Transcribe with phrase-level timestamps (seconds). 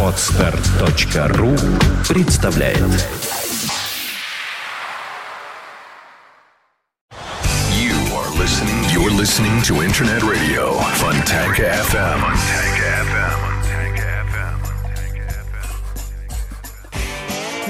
[0.00, 1.56] Отстар.ру
[2.08, 2.78] представляет
[7.72, 8.78] You are listening.
[8.92, 12.20] You're listening to Internet Radio Fontanka FM.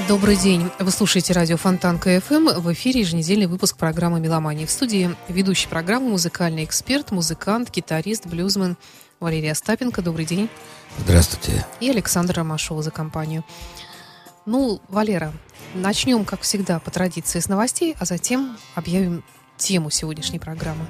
[0.07, 0.69] Добрый день.
[0.77, 2.59] Вы слушаете радио Фонтанка ФМ.
[2.59, 4.67] В эфире еженедельный выпуск программы «Меломания».
[4.67, 8.77] В студии ведущий программы музыкальный эксперт, музыкант, гитарист, блюзмен
[9.19, 10.01] Валерия Остапенко.
[10.01, 10.49] Добрый день.
[10.99, 11.65] Здравствуйте.
[11.79, 13.43] И Александр Ромашова за компанию.
[14.45, 15.33] Ну, Валера,
[15.73, 19.23] начнем, как всегда, по традиции с новостей, а затем объявим
[19.57, 20.85] тему сегодняшней программы.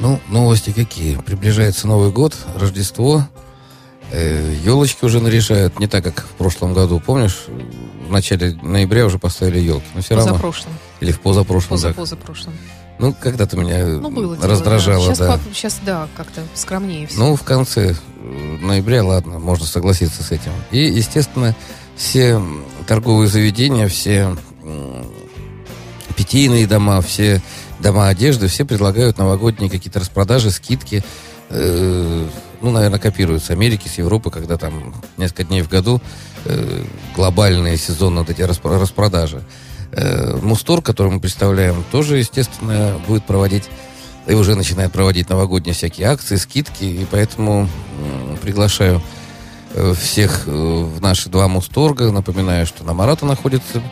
[0.00, 1.16] Ну, новости какие?
[1.16, 3.26] Приближается Новый год, Рождество.
[4.12, 7.00] Э, елочки уже наряжают, не так, как в прошлом году.
[7.00, 7.44] Помнишь,
[8.06, 9.86] в начале ноября уже поставили елки.
[9.94, 10.32] Но все равно...
[10.32, 10.72] Позапрошлом.
[11.00, 11.88] Или в позапрошлом, да.
[11.88, 12.54] Позапозапрошлом.
[12.98, 15.14] Ну, когда-то меня Ну, было дело, раздражало, да.
[15.14, 15.32] Сейчас, да.
[15.34, 17.18] по- сейчас, да, как-то скромнее все.
[17.18, 20.52] Ну, в конце э, ноября, ладно, можно согласиться с этим.
[20.70, 21.54] И, естественно,
[21.96, 22.40] все
[22.86, 24.34] торговые заведения, все
[26.16, 27.42] питейные дома, все
[27.80, 31.04] дома одежды, все предлагают новогодние какие-то распродажи, скидки.
[31.50, 32.26] Э,
[32.62, 36.00] ну, наверное, копируют с Америки, с Европы, когда там несколько дней в году
[36.46, 39.42] э, глобальные сезонные вот эти распро- распродажи.
[39.92, 43.64] Э, Мустор, который мы представляем, тоже, естественно, будет проводить
[44.26, 47.68] и уже начинает проводить новогодние всякие акции, скидки, и поэтому
[48.42, 49.00] приглашаю
[49.74, 52.10] э, всех э, в наши два Мусторга.
[52.10, 53.82] Напоминаю, что на Марата находится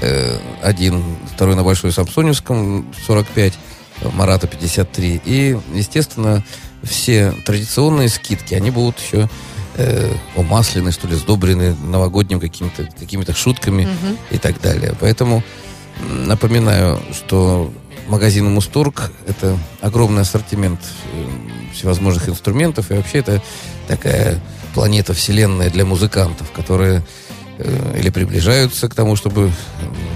[0.00, 1.02] э, один,
[1.32, 3.52] второй на Большой Самсоневском, 45,
[4.00, 5.22] э, Марата 53.
[5.24, 6.42] И, естественно,
[6.82, 9.28] все традиционные скидки, они будут еще
[9.76, 14.18] э, умаслены, что ли, сдобрены новогодним какими-то какими-то шутками Мгм.
[14.30, 14.94] и так далее.
[15.00, 15.42] Поэтому
[16.26, 17.72] напоминаю, что
[18.08, 20.80] магазин Мусторг– это огромный ассортимент
[21.12, 23.42] э, всевозможных инструментов, и вообще это
[23.88, 24.40] такая
[24.74, 27.02] планета, вселенная для музыкантов, которые
[27.58, 29.50] э, или приближаются к тому, чтобы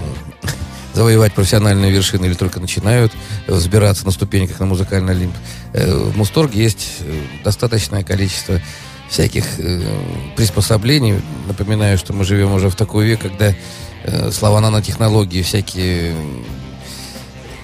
[0.93, 3.11] завоевать профессиональные вершины, или только начинают
[3.47, 5.35] взбираться на ступеньках на музыкальный олимп.
[5.73, 6.99] Э, В Мусторге есть
[7.43, 8.61] достаточное количество
[9.11, 9.81] всяких э,
[10.37, 11.21] приспособлений.
[11.45, 13.53] Напоминаю, что мы живем уже в такой век, когда
[14.03, 16.15] э, слова нанотехнологии, всякие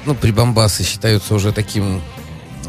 [0.06, 2.02] ну, прибамбасы считаются уже таким,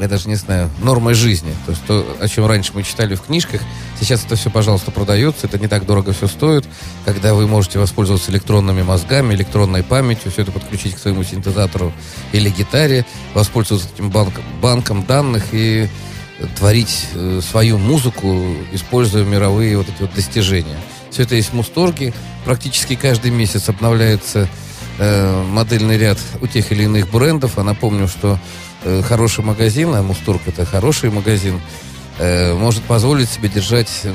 [0.00, 1.52] я даже не знаю, нормой жизни.
[1.66, 3.62] То есть то, о чем раньше мы читали в книжках,
[3.98, 6.64] сейчас это все, пожалуйста, продается, это не так дорого все стоит,
[7.04, 11.92] когда вы можете воспользоваться электронными мозгами, электронной памятью, все это подключить к своему синтезатору
[12.30, 15.88] или гитаре, воспользоваться этим банком, банком данных и
[16.56, 20.78] творить э, свою музыку, используя мировые вот эти вот достижения.
[21.10, 22.12] Все это есть в Мусторге.
[22.44, 24.48] Практически каждый месяц обновляется
[24.98, 27.58] э, модельный ряд у тех или иных брендов.
[27.58, 28.38] А напомню, что
[28.84, 31.60] э, хороший магазин, а Мусторг это хороший магазин,
[32.18, 34.14] э, может позволить себе держать м,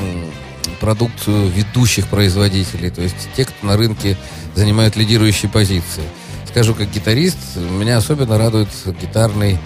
[0.79, 4.17] продукцию ведущих производителей, то есть те, кто на рынке
[4.55, 6.03] занимают лидирующие позиции.
[6.47, 8.69] Скажу как гитарист, меня особенно радует
[9.01, 9.57] гитарный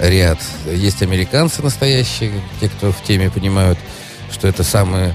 [0.00, 0.38] ряд.
[0.66, 3.78] Есть американцы настоящие, те, кто в теме понимают,
[4.32, 5.14] что это самые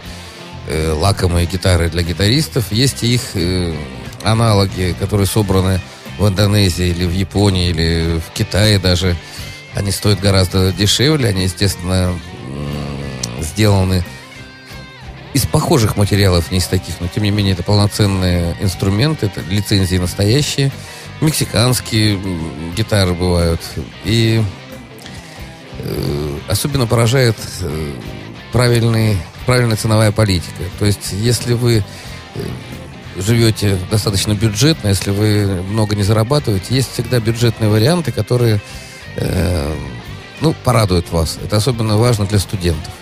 [0.68, 2.72] э, лакомые гитары для гитаристов.
[2.72, 3.74] Есть и их э,
[4.24, 5.81] аналоги, которые собраны
[6.18, 9.16] в Индонезии или в Японии или в Китае даже.
[9.74, 12.18] Они стоят гораздо дешевле, они, естественно,
[13.41, 14.03] сделаны
[15.34, 19.97] из похожих материалов, не из таких, но тем не менее это полноценные инструменты, это лицензии
[19.97, 20.72] настоящие,
[21.19, 22.18] мексиканские
[22.74, 23.59] гитары бывают.
[24.06, 24.41] И
[26.47, 27.94] особенно поражает э,
[28.52, 30.63] правильный, правильная ценовая политика.
[30.80, 31.84] То есть, если вы
[32.36, 32.40] э,
[33.18, 38.62] живете достаточно бюджетно, если вы много не зарабатываете, есть всегда бюджетные варианты, которые
[39.16, 39.75] э,
[40.41, 41.38] ну, порадуют вас.
[41.44, 42.94] Это особенно важно для студентов.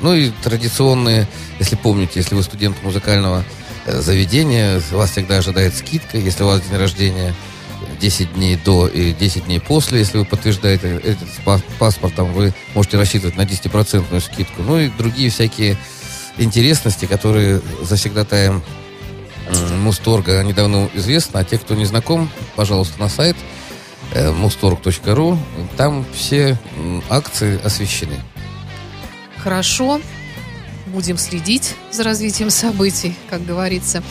[0.00, 1.26] Ну и традиционные,
[1.58, 3.44] если помните, если вы студент музыкального
[3.86, 7.34] э, заведения, вас всегда ожидает скидка, если у вас день рождения
[7.98, 12.96] 10 дней до и 10 дней после, если вы подтверждаете этот па- паспортом, вы можете
[12.98, 14.62] рассчитывать на 10% скидку.
[14.62, 15.76] Ну и другие всякие
[16.38, 18.62] интересности, которые завсегдатаем
[19.48, 23.36] м, Мусторга, они давно известны, а те, кто не знаком, пожалуйста, на сайт
[24.12, 25.38] э, mustorg.ru,
[25.76, 26.58] там все
[27.08, 28.16] акции освещены.
[29.38, 30.00] Хорошо.
[30.86, 34.02] Будем следить за развитием событий, как говорится.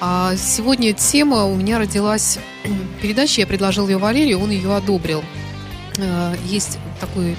[0.00, 2.38] А сегодня тема у меня родилась
[3.02, 5.22] передача, я предложил ее Валерию, он ее одобрил.
[5.98, 7.36] Э, Есть такой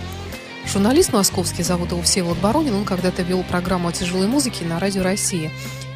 [0.71, 5.01] журналист московский, зовут его Всеволод Баронин, он когда-то вел программу о тяжелой музыке на Радио
[5.01, 5.51] Россия.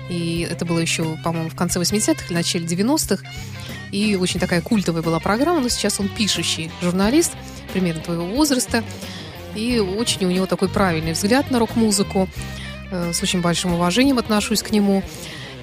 [0.09, 3.23] И это было еще, по-моему, в конце 80-х или начале 90-х.
[3.91, 7.33] И очень такая культовая была программа, но сейчас он пишущий журналист,
[7.73, 8.83] примерно твоего возраста.
[9.56, 12.27] И очень у него такой правильный взгляд на рок-музыку.
[12.91, 15.03] Э, с очень большим уважением отношусь к нему.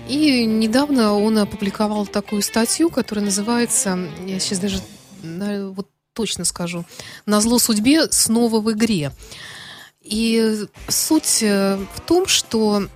[0.08, 4.80] И недавно он опубликовал такую статью, которая называется, я сейчас даже
[5.70, 6.84] вот точно скажу,
[7.26, 9.12] «На зло судьбе снова в игре».
[10.02, 12.88] И суть э, в том, что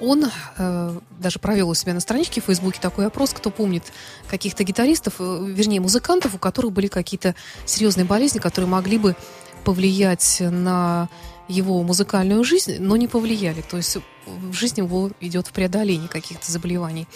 [0.00, 3.82] он э, даже провел у себя на страничке в Фейсбуке такой опрос, кто помнит
[4.28, 7.34] каких-то гитаристов, э, вернее, музыкантов, у которых были какие-то
[7.66, 9.16] серьезные болезни, которые могли бы
[9.64, 11.08] повлиять на
[11.48, 13.62] его музыкальную жизнь, но не повлияли.
[13.62, 17.06] То есть в жизни его идет в преодолении каких-то заболеваний.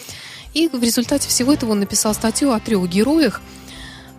[0.53, 3.41] И в результате всего этого он написал статью о трех героях,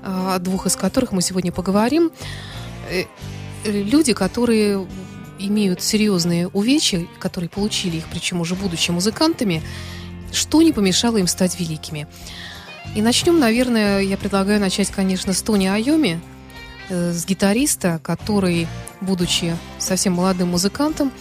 [0.02, 2.10] о двух из которых мы сегодня поговорим.
[2.90, 3.04] Э,
[3.64, 4.86] люди, которые
[5.38, 9.62] имеют серьезные увечья, которые получили их, причем уже будучи музыкантами,
[10.32, 12.06] что не помешало им стать великими.
[12.94, 16.39] И начнем, наверное, я предлагаю начать, конечно, с Тони Айоми, э,
[16.90, 18.66] с гитариста, который,
[19.00, 21.12] будучи совсем молодым музыкантом,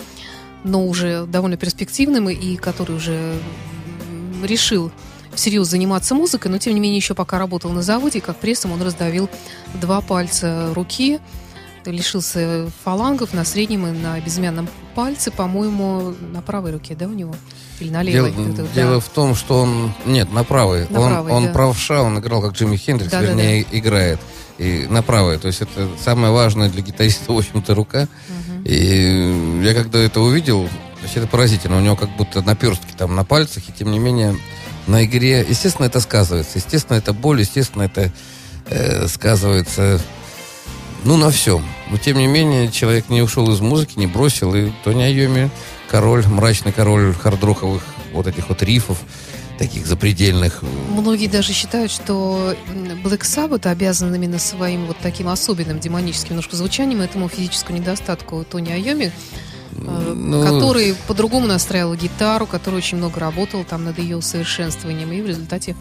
[0.63, 3.39] но уже довольно перспективным и который уже
[4.43, 4.91] решил
[5.33, 8.81] всерьез заниматься музыкой, но тем не менее еще пока работал на заводе, как прессом он
[8.81, 9.29] раздавил
[9.75, 11.19] два пальца руки,
[11.85, 17.35] лишился фалангов на среднем и на безымянном пальце, по-моему, на правой руке, да, у него?
[17.79, 18.31] Или на левой?
[18.31, 18.99] Дело, это, дело да.
[18.99, 19.93] в том, что он...
[20.05, 20.87] Нет, на правой.
[20.89, 21.51] На он правой, он да.
[21.51, 23.77] правша, он играл как Джимми Хендрикс, да, вернее, да, да.
[23.77, 24.19] играет.
[24.57, 25.37] И на правой.
[25.37, 28.07] То есть это самая важная для гитариста, в общем-то, рука.
[28.27, 28.63] Угу.
[28.65, 30.67] И я когда это увидел,
[31.15, 31.77] это поразительно.
[31.77, 34.35] У него как будто наперстки там на пальцах, и тем не менее
[34.87, 35.45] на игре.
[35.47, 36.57] Естественно, это сказывается.
[36.57, 38.11] Естественно, это боль, естественно, это
[38.67, 40.01] э, сказывается
[41.03, 41.63] ну, на всем.
[41.89, 44.53] Но, тем не менее, человек не ушел из музыки, не бросил.
[44.55, 45.49] И Тони Айоми,
[45.89, 48.99] король, мрачный король хардроховых вот этих вот рифов,
[49.59, 50.63] таких запредельных.
[50.89, 52.55] Многие даже считают, что
[53.03, 58.71] Black Sabbath обязан именно своим вот таким особенным демоническим немножко звучанием этому физическому недостатку Тони
[58.71, 59.11] Айоми,
[59.73, 65.21] э, ну, который по-другому настраивал гитару, который очень много работал там над ее усовершенствованием, и
[65.21, 65.75] в результате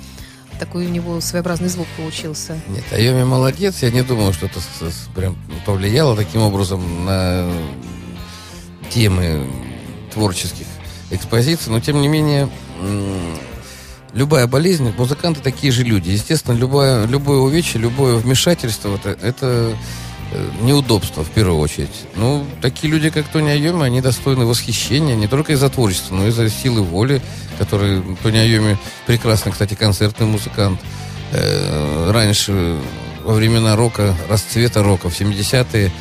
[0.58, 2.58] такой у него своеобразный звук получился.
[2.68, 3.82] Нет, Айоми молодец.
[3.82, 4.60] Я не думаю, что это
[5.14, 7.50] прям повлияло таким образом на
[8.90, 9.46] темы
[10.12, 10.66] творческих
[11.10, 11.72] экспозиций.
[11.72, 12.48] Но, тем не менее,
[14.12, 16.10] любая болезнь, музыканты такие же люди.
[16.10, 19.76] Естественно, любое, любое увечье, любое вмешательство, это, это
[20.32, 22.06] э, неудобство в первую очередь.
[22.16, 26.28] Ну, такие люди, как Тони Айоми, они достойны восхищения не только из-за творчества, но и
[26.30, 27.20] из-за силы воли,
[27.58, 30.80] который Тони Айоми прекрасный, кстати, концертный музыкант.
[31.32, 32.78] Э, раньше,
[33.24, 35.92] во времена рока, расцвета рока, в 70-е,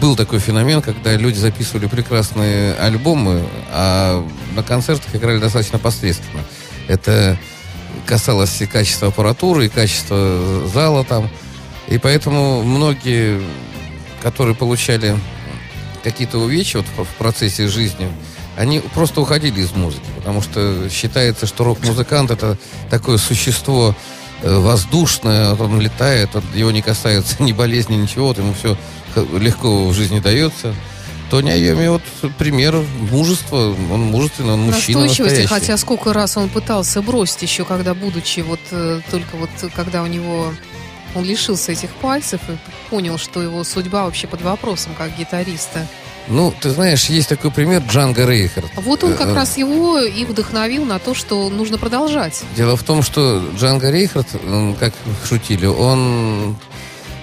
[0.00, 6.42] был такой феномен, когда люди записывали прекрасные альбомы, а на концертах играли достаточно посредственно.
[6.88, 7.38] Это
[8.06, 11.30] касалось и качества аппаратуры, и качества зала там.
[11.88, 13.40] И поэтому многие,
[14.24, 15.16] которые получали
[16.02, 18.10] какие-то увечья вот в процессе жизни,
[18.56, 22.56] они просто уходили из музыки, потому что считается, что рок-музыкант это
[22.88, 23.94] такое существо
[24.40, 28.76] э, воздушное, он летает, его не касается ни болезни, ничего, вот ему все
[29.38, 30.74] легко в жизни дается.
[31.30, 32.02] Тони Айоми вот
[32.38, 32.76] пример
[33.10, 35.46] мужества, он мужественный, он мужчина настоящий.
[35.46, 40.06] хотя сколько раз он пытался бросить еще, когда будучи вот э, только вот когда у
[40.06, 40.52] него
[41.14, 42.56] он лишился этих пальцев и
[42.90, 45.86] понял, что его судьба вообще под вопросом как гитариста.
[46.26, 48.70] Ну, ты знаешь, есть такой пример Джанга Рейхард.
[48.76, 52.42] Вот он как э, раз его и вдохновил на то, что нужно продолжать.
[52.56, 54.28] Дело в том, что Джанга Рейхард,
[54.80, 54.94] как
[55.28, 56.56] шутили, он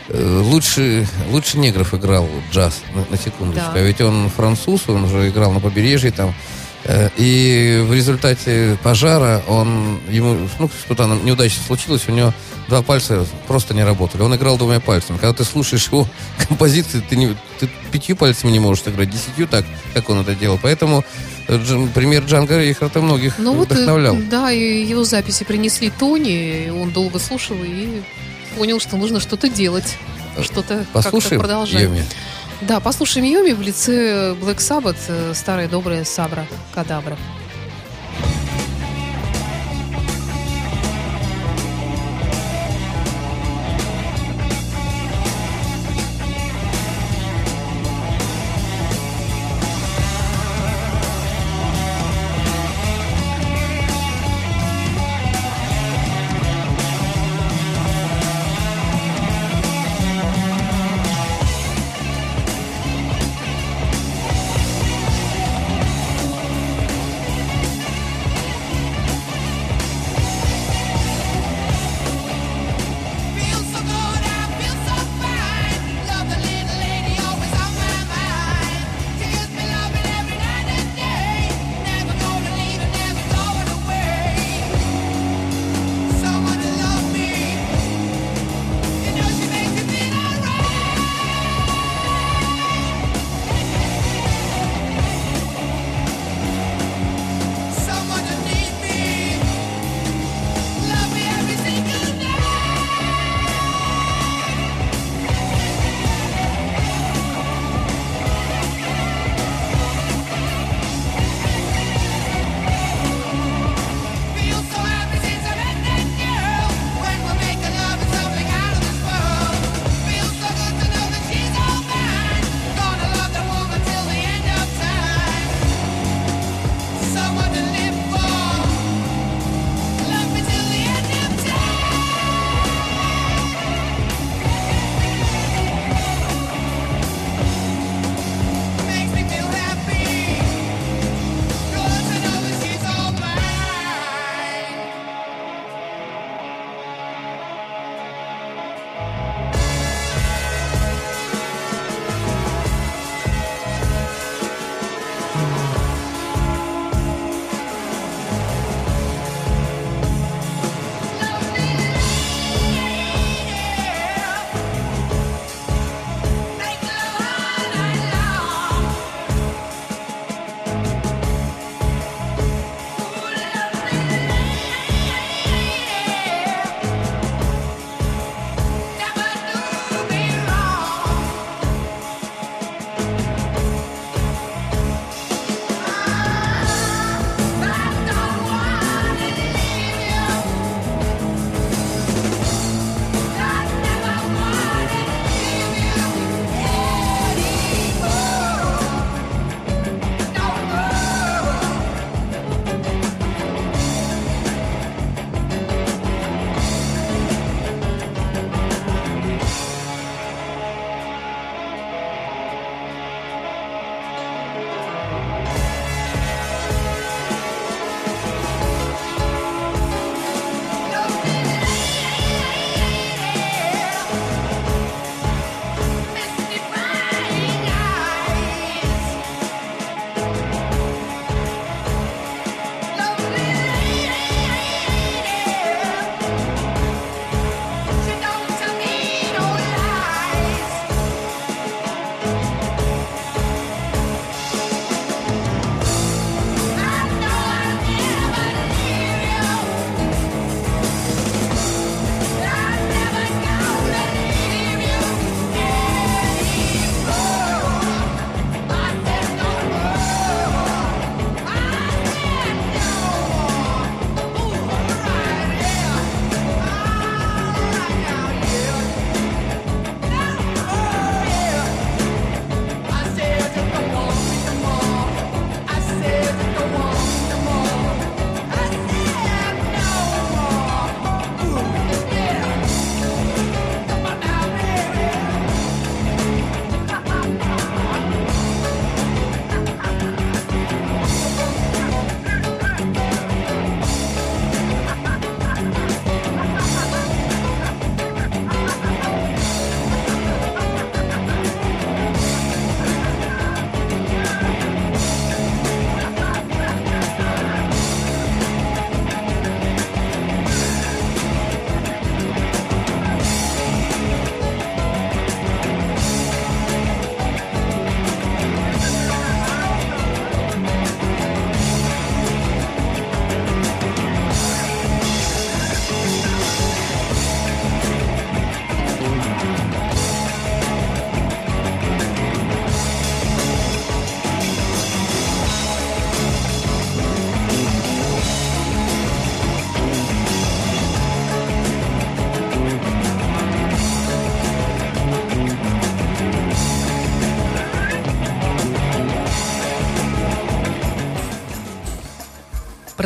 [0.10, 3.72] э, лучше, лучше негров играл джаз, на, на секундочку.
[3.74, 3.80] Да.
[3.80, 6.36] А ведь он француз, он уже играл на побережье там.
[6.84, 12.34] Э, и в результате пожара он, ему, ну, что-то неудачно случилось, у него
[12.68, 14.22] два пальца просто не работали.
[14.22, 15.18] Он играл двумя пальцами.
[15.18, 16.08] Когда ты слушаешь его
[16.48, 20.60] композиции, ты, не, ты пятью пальцами не можешь играть, десятью так, как он это делал.
[20.62, 21.06] Поэтому
[21.48, 24.16] э, Джан, пример Джанга Рейхарта многих ну, э, вдохновлял.
[24.16, 28.02] Вот, да, и его записи принесли Тони, он долго слушал и
[28.58, 29.98] понял, что нужно что-то делать,
[30.42, 31.84] что-то как-то продолжать.
[31.84, 32.06] Йоми.
[32.62, 37.18] Да, послушаем Йоми в лице Black Sabbath, старая добрая Сабра Кадабра.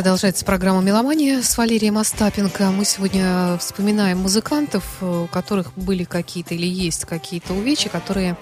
[0.06, 2.70] Продолжается программа «Меломания» с Валерием Остапенко.
[2.70, 8.36] Мы сегодня вспоминаем музыкантов, у которых были какие-то или есть какие-то увечья, которые,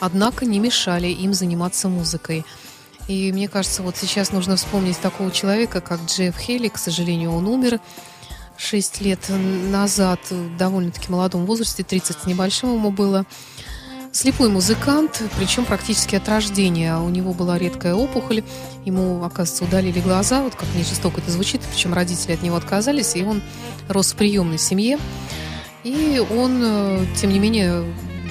[0.00, 2.44] однако, не мешали им заниматься музыкой.
[3.06, 6.66] И мне кажется, вот сейчас нужно вспомнить такого человека, как Джефф Хелли.
[6.66, 7.78] К сожалению, он умер
[8.56, 13.26] 6 лет назад, в довольно-таки молодом возрасте, 30 с небольшим ему было.
[14.12, 16.98] Слепой музыкант, причем практически от рождения.
[16.98, 18.42] У него была редкая опухоль,
[18.84, 23.14] ему, оказывается, удалили глаза, вот как не жестоко это звучит, причем родители от него отказались,
[23.14, 23.40] и он
[23.88, 24.98] рос в приемной семье.
[25.84, 27.84] И он, э, тем не менее,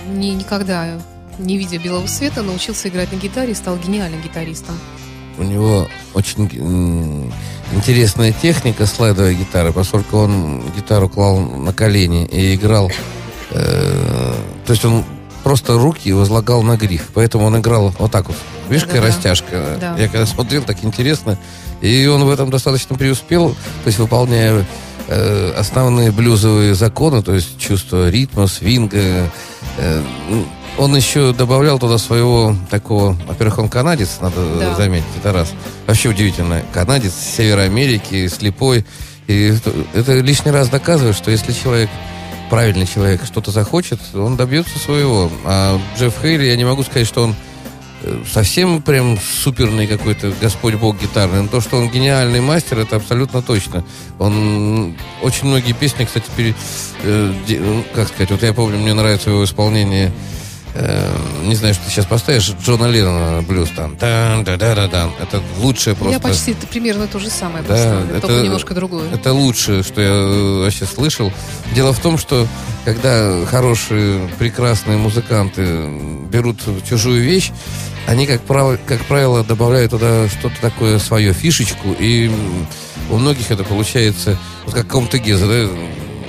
[0.09, 1.01] не, никогда
[1.37, 4.77] не видя белого света, научился играть на гитаре и стал гениальным гитаристом.
[5.37, 6.43] У него очень
[7.71, 12.91] интересная техника слайдовой гитары, поскольку он гитару клал на колени и играл.
[13.51, 15.05] Э, то есть он
[15.49, 17.07] просто руки возлагал на гриф.
[17.15, 18.37] Поэтому он играл вот так вот.
[18.69, 19.79] Видишь, какая растяжка.
[19.81, 19.95] Да.
[19.97, 21.39] Я когда смотрел, так интересно.
[21.81, 24.63] И он в этом достаточно преуспел, то есть выполняя
[25.07, 29.31] э, основные блюзовые законы, то есть чувство ритма, свинга.
[29.79, 30.03] Э,
[30.77, 33.17] он еще добавлял туда своего такого...
[33.27, 34.75] Во-первых, он канадец, надо да.
[34.75, 35.49] заметить, это раз.
[35.87, 36.61] Вообще удивительно.
[36.71, 38.85] Канадец с Северной Америки, слепой.
[39.25, 39.55] И
[39.95, 41.89] это лишний раз доказывает, что если человек
[42.49, 45.31] правильный человек что-то захочет, он добьется своего.
[45.45, 47.35] А Джефф Хейли, я не могу сказать, что он
[48.03, 51.43] э, совсем прям суперный какой-то Господь Бог гитарный.
[51.43, 53.85] Но то, что он гениальный мастер, это абсолютно точно.
[54.17, 56.55] Он очень многие песни, кстати, пере,
[57.03, 60.11] э, ну, как сказать, вот я помню, мне нравится его исполнение
[60.73, 63.97] э, не знаю, что ты сейчас поставишь, Джона Леннона блюз там.
[63.97, 65.09] Дан, да, да, да, да.
[65.21, 66.13] Это лучшее просто.
[66.13, 69.09] Я почти это примерно то же самое да, поставлю, это, только немножко другое.
[69.11, 71.31] Это лучшее, что я э, вообще слышал.
[71.73, 72.47] Дело в том, что
[72.85, 75.87] когда хорошие, прекрасные музыканты
[76.31, 77.51] берут чужую вещь,
[78.07, 82.31] они, как правило, как правило добавляют туда что-то такое свое, фишечку, и
[83.09, 85.69] у многих это получается, вот как Комтегеза, да,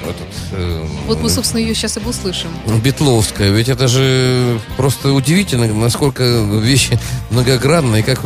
[0.08, 0.28] этот...
[0.52, 2.50] Э, вот мы, собственно, ее сейчас и услышим.
[2.82, 3.50] Бетловская.
[3.50, 6.98] Ведь это же просто удивительно, насколько вещи
[7.30, 8.24] многогранные, как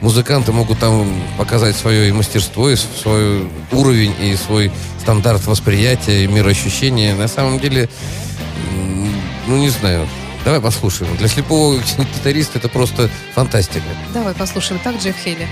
[0.00, 1.06] музыканты могут там
[1.38, 7.14] показать свое и мастерство, и свой уровень, и свой стандарт восприятия, и мироощущения.
[7.14, 7.88] На самом деле,
[9.46, 10.08] ну, не знаю,
[10.44, 11.16] Давай послушаем.
[11.16, 11.78] Для слепого
[12.16, 13.86] гитариста это просто фантастика.
[14.12, 14.78] Давай послушаем.
[14.84, 15.48] Так, Джефф Хейли.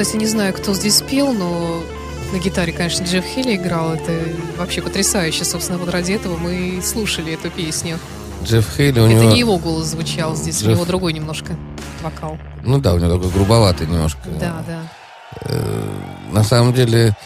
[0.00, 1.82] Кстати, не знаю, кто здесь пел, но
[2.32, 3.94] на гитаре, конечно, Джефф Хилли играл.
[3.94, 4.16] Это
[4.56, 5.44] вообще потрясающе.
[5.44, 7.98] Собственно, вот ради этого мы и слушали эту песню.
[8.44, 9.32] Джефф Хейли у Это него...
[9.32, 11.56] не его голос звучал здесь, у Джефф- него другой немножко
[12.00, 12.38] вокал.
[12.62, 14.20] Ну да, у него такой грубоватый немножко.
[14.38, 14.82] Да, да.
[16.30, 17.16] На самом деле,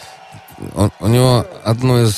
[0.73, 2.17] он- у него одно из,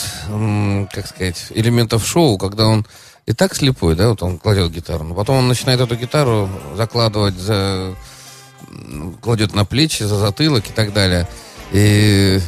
[0.93, 2.85] как сказать, элементов шоу, когда он
[3.25, 7.35] и так слепой, да, вот он кладет гитару, но потом он начинает эту гитару закладывать
[7.35, 7.93] за
[9.21, 11.27] кладет на плечи, за затылок и так далее.
[11.71, 12.39] И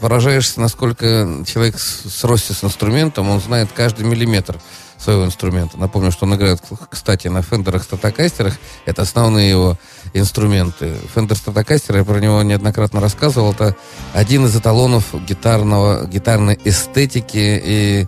[0.00, 4.58] поражаешься, насколько человек сросся с инструментом, он знает каждый миллиметр
[5.02, 5.78] своего инструмента.
[5.78, 8.54] Напомню, что он играет, кстати, на фендерах, статокастерах.
[8.84, 9.78] Это основные его
[10.14, 10.94] инструменты.
[11.14, 13.76] Фендер статокастер, я про него неоднократно рассказывал, это
[14.12, 18.06] один из эталонов гитарного, гитарной эстетики и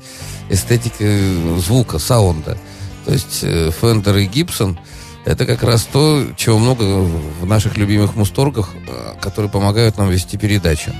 [0.48, 2.58] эстетики звука, саунда.
[3.04, 4.78] То есть э, Фендер и Гибсон
[5.24, 10.36] это как раз то, чего много в наших любимых мусторгах, э, которые помогают нам вести
[10.36, 10.92] передачу.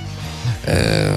[0.65, 1.15] Э,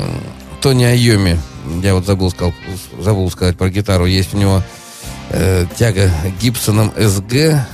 [0.61, 1.39] Тони Айомми,
[1.83, 2.53] я вот забыл, сказал,
[2.99, 4.63] забыл сказать про гитару, есть у него
[5.29, 7.65] э, тяга к Гибсонам SG,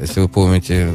[0.00, 0.92] если вы помните,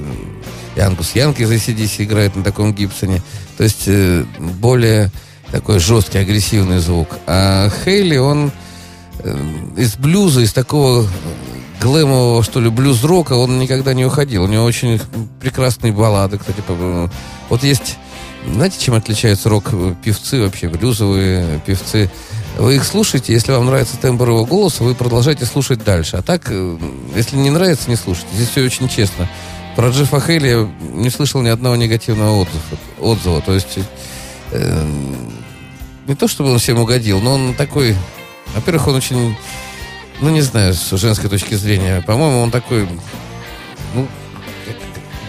[0.76, 1.52] Ангус Янг из
[2.00, 3.22] играет на таком Гибсоне.
[3.58, 5.12] То есть э, более
[5.52, 7.10] такой жесткий, агрессивный звук.
[7.28, 8.52] А Хейли, он
[9.20, 9.38] э,
[9.78, 11.08] из блюза, из такого
[11.84, 14.44] глэмового, что ли, блюз-рока он никогда не уходил.
[14.44, 15.00] У него очень
[15.40, 16.64] прекрасные баллады, кстати.
[17.50, 17.98] Вот есть...
[18.46, 22.10] Знаете, чем отличаются рок-певцы вообще, блюзовые певцы?
[22.58, 26.18] Вы их слушаете, если вам нравится тембр его голоса, вы продолжаете слушать дальше.
[26.18, 26.78] А так, э,
[27.16, 28.30] если не нравится, не слушайте.
[28.34, 29.30] Здесь все очень честно.
[29.76, 32.62] Про Джеффа Хейли я не слышал ни одного негативного отзыва.
[33.00, 33.42] отзыва.
[33.42, 33.80] То есть,
[34.52, 34.86] э,
[36.06, 37.96] не то чтобы он всем угодил, но он такой...
[38.54, 39.36] Во-первых, он очень,
[40.24, 42.88] ну, не знаю, с женской точки зрения, по-моему, он такой,
[43.94, 44.08] ну,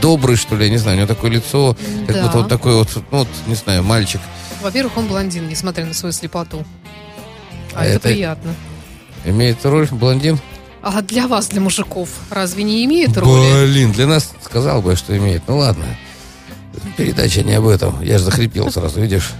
[0.01, 1.77] добрый, что ли, я не знаю, у него такое лицо,
[2.07, 2.23] как Да.
[2.25, 4.21] будто вот такой вот, ну, вот, не знаю, мальчик.
[4.63, 6.65] Во-первых, он блондин, несмотря на свою слепоту.
[7.75, 8.55] А, А это, это- приятно.
[9.25, 10.39] Имеет роль блондин?
[10.83, 13.67] А для вас, для мужиков, разве не имеет роли?
[13.67, 15.43] Блин, для нас сказал бы, что имеет.
[15.49, 15.85] Ну, ладно.
[16.97, 18.03] Передача не об этом.
[18.03, 19.31] Я же захрипел сразу, видишь?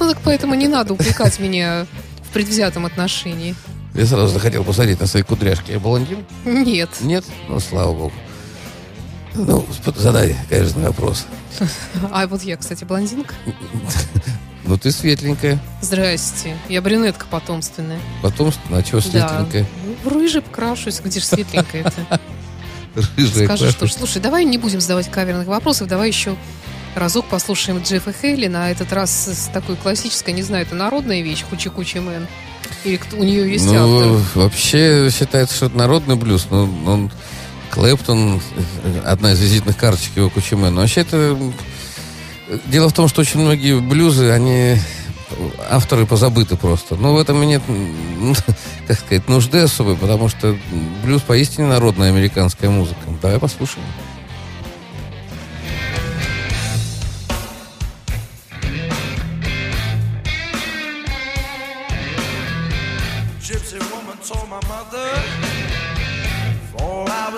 [0.00, 1.86] Ну так поэтому не надо упрекать меня
[2.28, 3.54] в предвзятом отношении.
[3.98, 5.72] Я сразу захотел посмотреть на свои кудряшки.
[5.72, 6.24] Я блондин?
[6.44, 6.88] Нет.
[7.00, 7.24] Нет?
[7.48, 8.12] Ну, слава богу.
[9.34, 11.26] Ну, задай, конечно, вопрос.
[12.12, 13.34] А вот я, кстати, блондинка.
[14.62, 15.58] Ну, ты светленькая.
[15.80, 16.56] Здрасте.
[16.68, 17.98] Я брюнетка потомственная.
[18.22, 19.64] Потом, а чего светленькая?
[19.64, 20.08] Да.
[20.08, 21.00] В рыжий покрашусь.
[21.00, 22.20] Где же светленькая-то?
[23.16, 23.46] Рыжая.
[23.46, 23.88] Скажи, что.
[23.88, 25.88] Слушай, давай не будем задавать каверзных вопросов.
[25.88, 26.36] Давай еще
[26.94, 28.46] разок послушаем Джеффа Хили.
[28.46, 32.28] На этот раз с такой классической, не знаю, это народная вещь, Hoochie Coochie Man.
[32.84, 34.42] Или у нее есть ну, автор?
[34.42, 37.10] Вообще считается, что это народный блюз, но он,
[37.70, 38.40] Клэптон,
[39.04, 40.70] одна из визитных карточек Hoochie Coochie Man.
[40.70, 41.36] Но вообще это...
[42.66, 44.78] Дело в том, что очень многие блюзы, они
[45.68, 46.96] авторы позабыты просто.
[46.96, 47.62] Но в этом и нет,
[48.86, 50.56] как сказать, нужды особой, потому что
[51.04, 53.00] блюз поистине народная американская музыка.
[53.20, 53.84] Давай послушаем.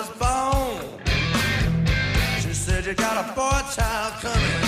[0.01, 0.77] was born.
[2.41, 4.59] She said, You got a boy child coming.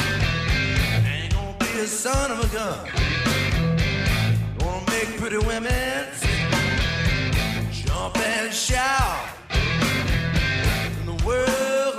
[1.08, 2.80] Ain't gonna be a son of a gun.
[4.60, 6.06] Gonna make pretty women
[7.72, 9.28] jump and shout.
[9.50, 11.93] And the world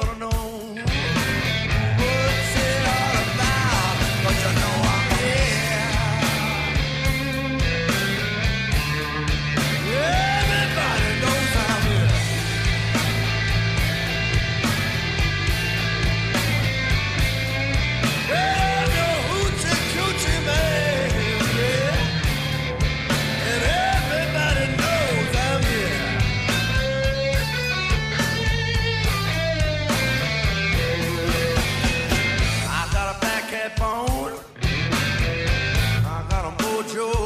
[36.93, 37.24] Jojo.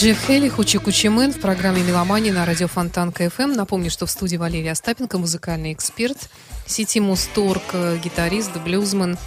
[0.00, 3.52] Джефф Хили, Hoochie Coochie Man в программе «Меломания» на радио Фонтанка FM.
[3.52, 6.16] Напомню, что в студии Валерия Остапенко, музыкальный эксперт,
[6.64, 9.18] сети Мусторг, э, гитарист, блюзман,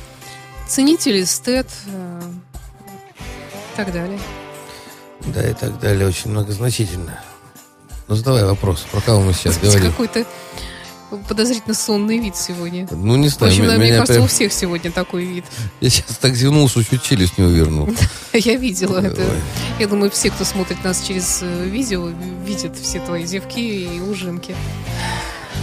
[0.68, 2.22] ценитель эстет э,
[3.20, 4.18] и так далее.
[5.28, 6.08] Да, и так далее.
[6.08, 7.20] Очень многозначительно.
[8.08, 8.88] Ну, задавай вопрос.
[8.92, 9.92] Про кого мы сейчас говорим?
[9.92, 10.26] Какой-то
[11.28, 12.88] подозрительно сонный вид сегодня.
[12.92, 13.52] Ну, не знаю.
[13.54, 15.46] Впрочем, м- мне меня кажется, прям- у всех сегодня такой вид.
[15.82, 17.90] Я сейчас так зевнул, что чуть челюсть не увернул.
[18.34, 19.22] Я видела это.
[19.80, 22.10] Я думаю, все, кто смотрит нас через э, видео,
[22.46, 24.56] видят все твои зевки и ужимки.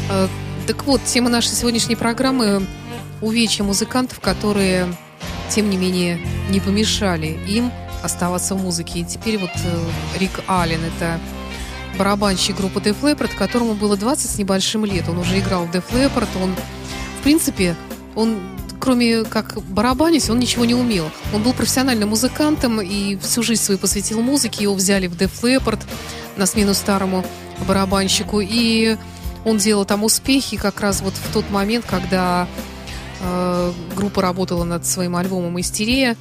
[0.09, 0.29] Э,
[0.67, 2.67] Так вот, тема нашей сегодняшней программы–
[3.21, 4.87] увечья музыкантов, которые,
[5.51, 7.71] тем не менее, не помешали им
[8.03, 9.01] оставаться в музыке.
[9.01, 11.19] И теперь вот э, Рик Аллен– это
[11.99, 15.09] барабанщик группы Def Leppard, которому было 20 с небольшим лет.
[15.09, 16.55] Он уже играл в Def Leppard, он,
[17.19, 17.77] в принципе,
[18.15, 18.39] он
[18.81, 21.11] кроме как барабанить, он ничего не умел.
[21.35, 24.65] Он был профессиональным музыкантом и всю жизнь свою посвятил музыке.
[24.65, 25.81] Его взяли в Def Leppard
[26.37, 27.25] на смену старому
[27.69, 28.41] барабанщику.
[28.41, 28.97] И
[29.45, 32.49] он делал там успехи как раз вот в тот момент, когда
[33.21, 36.17] э, группа работала над своим альбомом «Истерия»,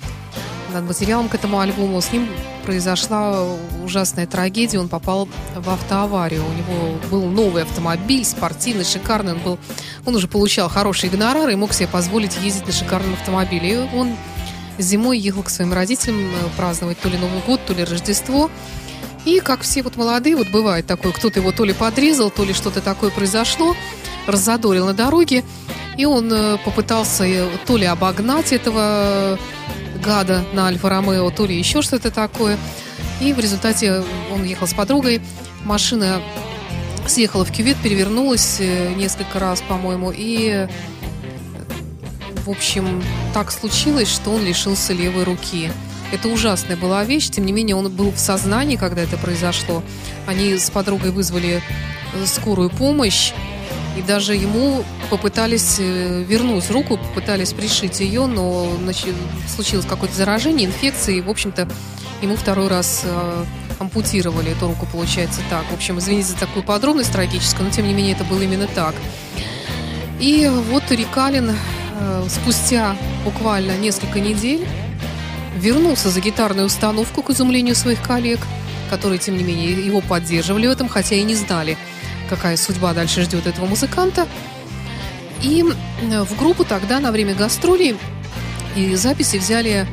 [0.74, 2.02] над материалом к этому альбому.
[2.02, 2.28] С ним
[2.66, 3.46] произошла
[3.84, 4.80] ужасная трагедия.
[4.80, 6.44] Он попал в автоаварию.
[6.46, 9.34] У него был новый автомобиль, спортивный, шикарный.
[9.34, 9.60] Он, был,
[10.06, 13.74] он уже получал хорошие гонорары и мог себе позволить ездить на шикарном автомобиле.
[13.74, 14.16] И он
[14.78, 18.50] зимой ехал к своим родителям э, праздновать то ли Новый год, то ли Рождество.
[19.26, 22.54] И как все вот молодые, вот бывает такое, кто-то его то ли подрезал, то ли
[22.54, 23.76] что-то такое произошло,
[24.28, 25.44] раззадорил на дороге,
[25.98, 29.38] и он э, попытался э, то ли обогнать этого
[30.04, 32.58] гада на Альфа-Ромео, то ли еще что-то такое.
[33.22, 35.22] И в результате он ехал с подругой,
[35.66, 36.22] машина
[37.08, 40.68] съехала в кювет, перевернулась э, несколько раз, по-моему, и, э,
[42.46, 45.72] в общем, так случилось, что он лишился левой руки.
[46.12, 49.84] Это ужасная была вещь, тем не менее он был в сознании, когда это произошло.
[50.28, 51.62] Они с подругой вызвали
[52.14, 53.34] э, скорую помощь,
[54.00, 59.14] и даже ему попытались э, вернуть руку, попытались пришить ее, но значит,
[59.54, 61.68] случилось какое-то заражение, инфекция, и, в общем-то,
[62.22, 63.46] ему второй раз э,
[63.78, 65.66] ампутировали эту руку, получается так.
[65.70, 68.96] В общем, извините за такую подробность трагическую, но тем не менее это было именно так.
[70.22, 74.66] И вот Рикалин э, спустя буквально несколько недель
[75.58, 78.40] вернулся за гитарную установку к изумлению своих коллег,
[78.90, 81.78] которые, тем не менее, его поддерживали в этом, хотя и не знали,
[82.30, 84.28] какая судьба дальше ждет этого музыканта.
[85.42, 87.98] И в группу тогда на время гастролей
[88.76, 89.88] и записи взяли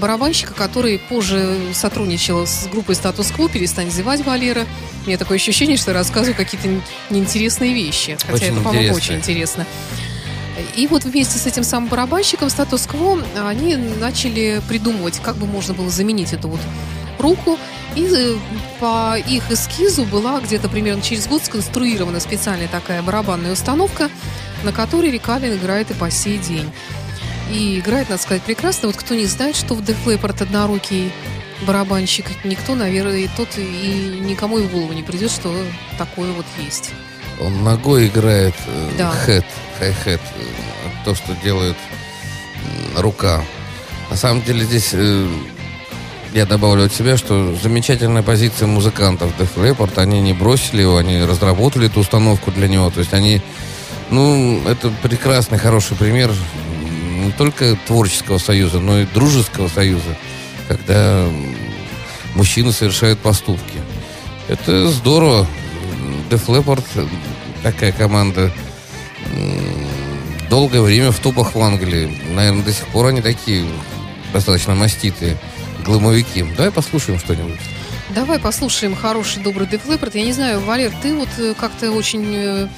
[0.00, 4.66] барабанщика, который позже сотрудничал с группой «Статус Кво», «Перестань зевать, Валера».
[5.04, 6.68] У меня такое ощущение, что я рассказываю какие-то
[7.10, 8.16] неинтересные вещи.
[8.26, 9.66] Хотя Очень это, по-моему, очень интересно.
[10.76, 15.74] И вот вместе с этим самым барабанщиком «Статус Кво» они начали придумывать, как бы можно
[15.74, 16.60] было заменить эту вот
[17.24, 17.58] руку.
[17.96, 18.36] И э,
[18.80, 24.10] по их эскизу была где-то примерно через год сконструирована специальная такая барабанная установка,
[24.62, 26.70] на которой Рик Аллен играет и по сей день.
[27.50, 28.88] И играет, надо сказать, прекрасно.
[28.88, 31.12] Вот кто не знает, что в Def Leppard однорукий
[31.66, 35.54] барабанщик, никто, наверное, и тот и никому и в голову не придет, что
[35.98, 36.90] такое вот есть.
[37.40, 39.10] Он ногой играет э, Да.
[39.10, 39.44] хэт,
[39.78, 40.20] хай-хэт,
[41.04, 41.76] то, что делает
[42.96, 43.42] рука.
[44.10, 45.28] На самом деле здесь э,
[46.34, 51.22] я добавлю от себя, что замечательная позиция музыкантов Def Leppard, они не бросили его, они
[51.22, 53.40] разработали эту установку для него, то есть они,
[54.10, 56.32] ну, это прекрасный, хороший пример
[57.24, 60.18] не только творческого союза, но и дружеского союза,
[60.66, 61.24] когда
[62.34, 63.78] мужчины совершают поступки.
[64.48, 65.46] Это здорово.
[66.30, 66.84] Def Leppard,
[67.62, 68.50] такая команда,
[70.50, 72.20] долгое время в топах в Англии.
[72.34, 73.64] Наверное, до сих пор они такие
[74.32, 75.38] достаточно маститые
[75.84, 76.44] гломовики.
[76.56, 77.58] Давай послушаем что-нибудь.
[78.14, 80.10] Давай послушаем хороший, добрый Def Leppard.
[80.14, 82.68] Я не знаю, Валер, ты вот э, как-то очень э,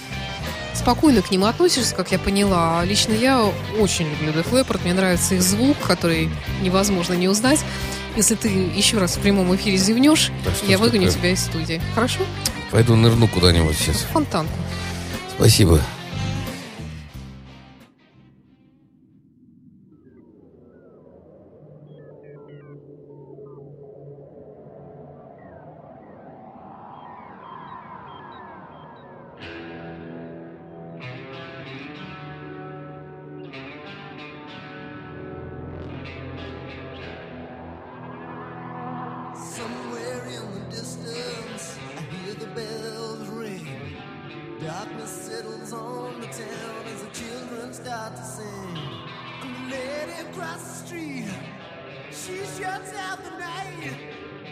[0.74, 2.80] спокойно к ним относишься, как я поняла.
[2.80, 3.42] А Лично я
[3.78, 4.80] очень люблю Def Leppard.
[4.84, 6.30] Мне нравится их звук, который
[6.62, 7.60] невозможно не узнать.
[8.16, 11.18] Если ты еще раз в прямом эфире зевнешь, Да я выгоню такое?
[11.20, 11.82] тебя из студии.
[11.94, 12.20] Хорошо?
[12.70, 14.06] Пойду нырну куда-нибудь сейчас.
[14.12, 14.54] Фонтанку.
[15.36, 15.80] Спасибо.
[45.46, 48.78] Settles on the town as the children start to sing.
[49.42, 51.24] And the lady across the street,
[52.10, 53.96] she shuts out the night.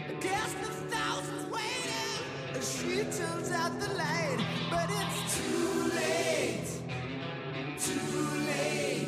[0.09, 4.37] Against the thousands waiting, as she turns out the light,
[4.69, 6.67] but it's too late,
[7.77, 9.04] too late,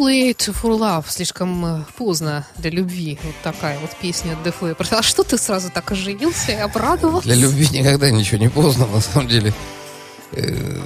[0.00, 1.04] Too late for love.
[1.08, 3.18] Слишком э, поздно для любви.
[3.22, 4.88] Вот такая вот песня от Leppard.
[4.92, 7.26] А что ты сразу так оживился и обрадовался?
[7.26, 9.52] Для любви никогда ничего не поздно, на самом деле.
[10.32, 10.78] Э,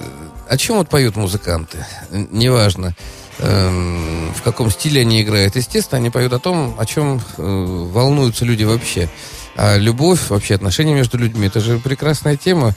[0.49, 1.87] О чем вот поют музыканты?
[2.11, 2.97] Неважно,
[3.39, 5.55] эм, в каком стиле они играют.
[5.55, 9.09] Естественно, они поют о том, о чем э, волнуются люди вообще.
[9.57, 12.75] А любовь, вообще отношения между людьми, это же прекрасная тема,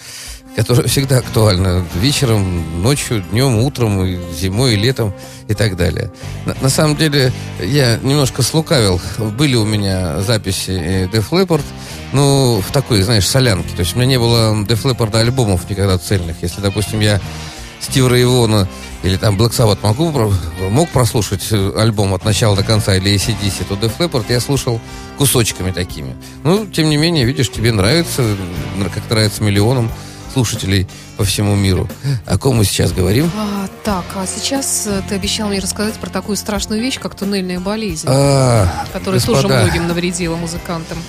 [0.58, 1.86] которая всегда актуальна.
[1.94, 4.04] Вечером, ночью, днем, утром,
[4.34, 5.14] зимой, и летом
[5.48, 6.12] и так далее.
[6.48, 7.32] На, на самом деле,
[7.62, 9.00] я немножко слукавил.
[9.20, 11.62] Были у меня записи э, Def Leppard,
[12.12, 13.70] ну, в такой, знаешь, солянке.
[13.76, 16.38] То есть у меня не было Def Leppard альбомов никогда цельных.
[16.42, 17.22] Если, допустим, я
[17.80, 18.68] Стива Рейвона
[19.04, 20.12] или там Black Sabbath могу,
[20.72, 24.82] мог прослушать э, альбом от начала до конца или ACDC, то Def Leppard я слушал
[25.20, 26.16] кусочками такими.
[26.44, 28.24] Ну, тем не менее, видишь, тебе нравится,
[28.92, 29.92] как нравится миллионам
[30.38, 31.90] слушателей по всему миру.
[32.28, 33.32] О ком мы сейчас говорим?
[33.36, 37.60] А, так, а сейчас э, ты обещал мне рассказать про такую страшную вещь, как туннельная
[37.60, 41.00] болезнь, А, которая тоже господа, многим навредила музыкантам.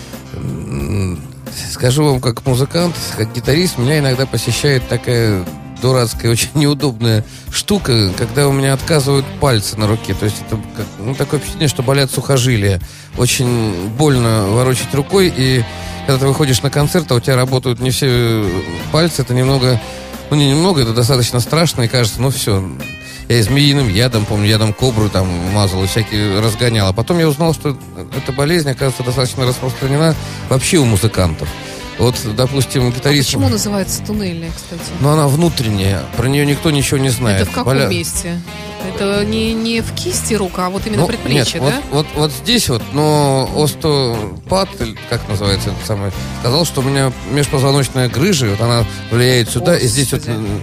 [1.70, 5.45] Скажу вам, как музыкант, как гитарист, меня иногда посещает такая
[5.83, 10.14] дурацкая, очень неудобная штука, когда у меня отказывают пальцы на руке.
[10.14, 12.81] То есть это как, ну, такое впечатление, что болят сухожилия.
[13.18, 15.62] Очень больно ворочать рукой, и
[16.09, 18.42] когда ты выходишь на концерт, а у тебя работают не все
[18.92, 19.78] пальцы, это немного,
[20.30, 22.66] ну не немного, это достаточно страшно, и кажется, ну все,
[23.28, 26.88] я змеиным ядом, помню, ядом кобры там мазал и всякие разгонял.
[26.88, 27.76] А потом я узнал, что
[28.16, 30.14] эта болезнь, оказывается, достаточно распространена
[30.48, 31.46] вообще у музыкантов.
[31.99, 33.28] Вот, допустим, гитарист...
[33.28, 34.82] Почему называется туннельная, кстати?
[35.01, 37.42] Но она внутренняя, про нее никто ничего не знает.
[37.42, 38.40] Это в каком Боля- месте?
[38.94, 41.82] Это не, не в кисти рук, а вот именно Ну, предплечье, нет, да?
[41.90, 44.68] Вот, вот, вот здесь вот, но остеопат,
[45.11, 49.86] как называется это самое, сказал, что у меня межпозвоночная грыжа, вот она влияет сюда, и
[49.88, 50.36] здесь вот, Господи.
[50.36, 50.61] м,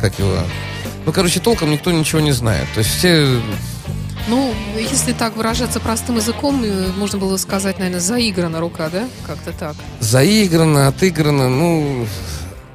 [0.00, 0.32] как его...
[1.04, 2.66] Ну, короче, толком никто ничего не знает.
[2.74, 3.26] То есть все...
[4.28, 9.08] Ну, если так выражаться простым языком, э, можно было сказать, наверное, заиграна рука, да?
[9.26, 9.74] Как-то так.
[10.00, 12.06] Заиграно, отыграно, ну,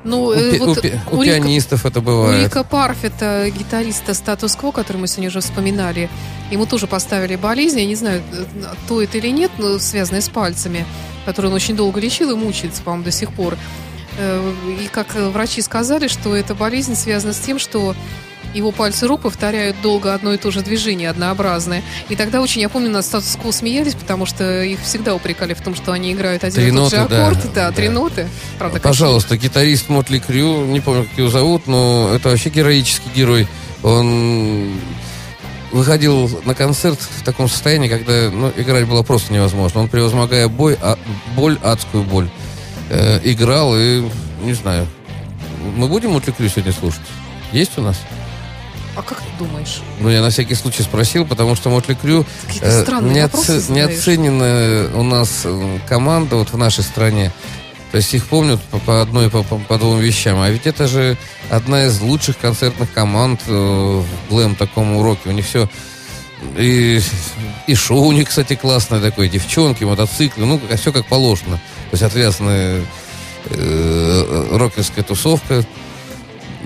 [0.03, 2.43] Ну, у, э, вот у пи- у у Рика- пианистов это бывает.
[2.43, 6.09] Рика Парфета, гитариста статус-кво, который мы сегодня уже вспоминали,
[6.51, 8.45] ему тоже поставили болезнь, я не знаю, э,
[8.87, 10.85] то это или нет, но связанная с пальцами,
[11.25, 13.57] которую он очень долго лечил и мучается, по-моему, до сих пор.
[14.17, 14.51] Э,
[14.83, 17.95] И как врачи сказали, что эта болезнь связана с тем, что
[18.55, 21.83] его пальцы рук повторяют долго одно и то же движение, однообразное.
[22.09, 25.75] И тогда очень, я помню, на статус-кво смеялись, потому что их всегда упрекали в том,
[25.75, 27.53] что они играют один Три и тот же ноты, да, аккорд.
[27.53, 27.93] Да, три да.
[27.93, 28.27] ноты.
[28.57, 33.47] Правда, Пожалуйста, гитарист Мотли Крю, не помню, как его зовут, но это вообще героический герой.
[33.83, 34.71] Он
[35.71, 39.81] выходил на концерт в таком состоянии, когда ну, играть было просто невозможно.
[39.81, 40.97] Он, превозмогая бой, а,
[41.35, 42.29] боль, адскую боль,
[42.89, 44.07] э, играл и,
[44.41, 44.87] не знаю,
[45.75, 47.01] мы будем Мотли Крю сегодня слушать?
[47.51, 47.97] Есть у нас?
[48.95, 49.81] А как ты думаешь?
[49.99, 52.25] Ну, я на всякий случай спросил, потому что Мотли Крю
[52.61, 52.83] э,
[53.13, 53.99] не, вопросы оце- не задаешь.
[53.99, 55.45] оценена у нас
[55.87, 57.31] команда вот в нашей стране.
[57.91, 60.39] То есть их помнят по, по одной, по, по- по двум вещам.
[60.41, 61.17] А ведь это же
[61.49, 65.29] одна из лучших концертных команд э, в глэм таком уроке.
[65.29, 65.69] У них все
[66.57, 67.01] и,
[67.67, 69.27] и шоу у них, кстати, классное такое.
[69.29, 71.55] Девчонки, мотоциклы, ну, все как положено.
[71.57, 72.81] То есть отвязная
[73.49, 75.65] э, рокерская тусовка.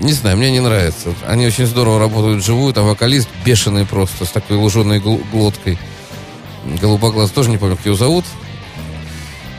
[0.00, 1.14] Не знаю, мне не нравится.
[1.26, 2.72] Они очень здорово работают вживую.
[2.72, 5.78] Там вокалист бешеный просто, с такой луженой гл- глоткой.
[6.80, 8.24] Голубоглаз тоже не помню, как его зовут.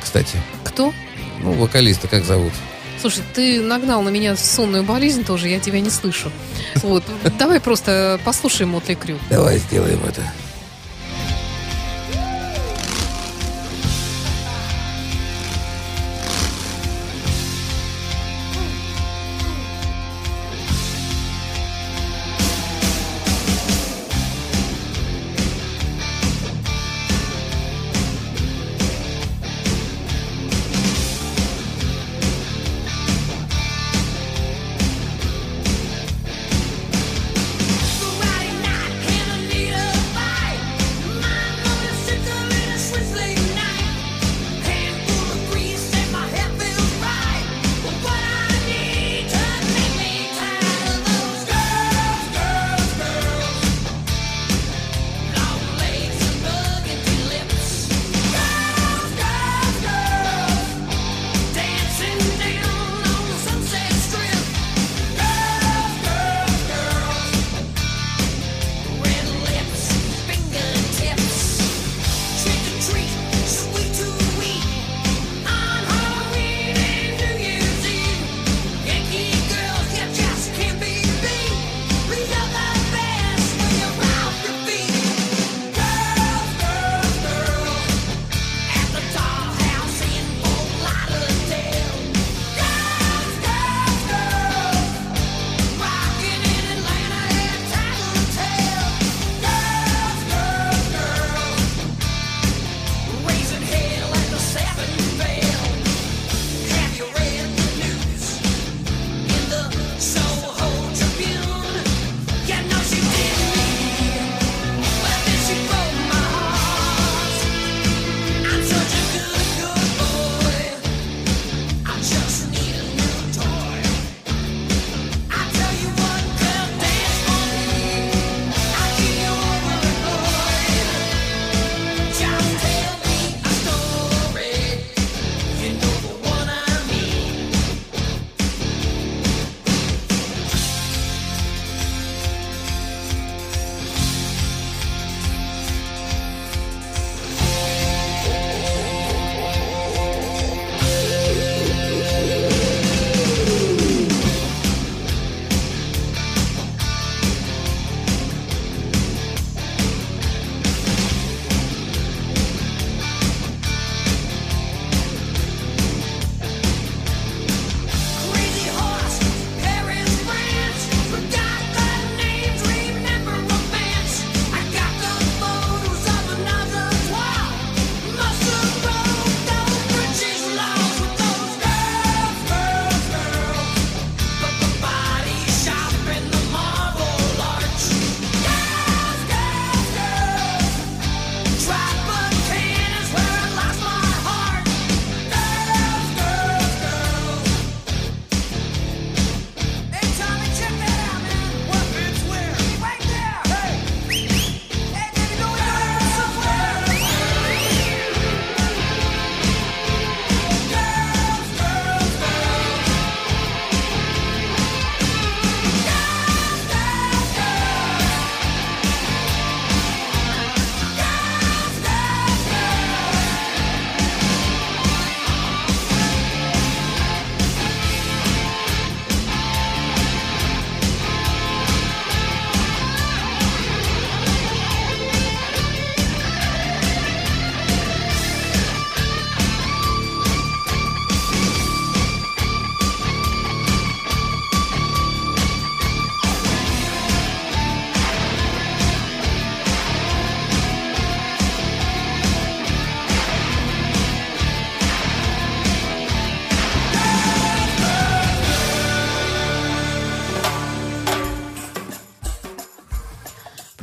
[0.04, 0.94] Кстати, Кто?
[1.40, 2.54] ну, вокалиста как зовут?
[3.00, 6.32] Слушай, ты нагнал на меня сонную болезнь тоже, я тебя не слышу.
[6.84, 7.04] Вот,
[7.40, 9.18] давай просто послушаем Мотли Крю.
[9.30, 10.22] Давай сделаем это.